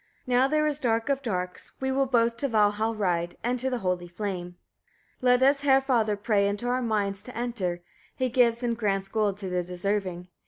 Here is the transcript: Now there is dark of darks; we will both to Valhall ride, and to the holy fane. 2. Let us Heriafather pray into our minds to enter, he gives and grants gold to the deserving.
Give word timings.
Now 0.25 0.47
there 0.47 0.65
is 0.65 0.79
dark 0.79 1.09
of 1.09 1.21
darks; 1.21 1.73
we 1.79 1.91
will 1.91 2.07
both 2.07 2.35
to 2.37 2.47
Valhall 2.49 2.95
ride, 2.97 3.37
and 3.43 3.59
to 3.59 3.69
the 3.69 3.77
holy 3.85 4.07
fane. 4.07 4.55
2. 5.19 5.25
Let 5.27 5.43
us 5.43 5.61
Heriafather 5.61 6.17
pray 6.23 6.47
into 6.47 6.67
our 6.69 6.81
minds 6.81 7.21
to 7.21 7.37
enter, 7.37 7.83
he 8.15 8.27
gives 8.27 8.63
and 8.63 8.75
grants 8.75 9.07
gold 9.07 9.37
to 9.37 9.49
the 9.51 9.61
deserving. 9.61 10.29